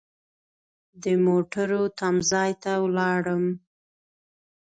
د 1.03 1.05
موټرو 1.25 1.81
تم 1.99 2.15
ځای 2.31 2.51
ته 2.63 2.71
ولاړم. 2.85 3.43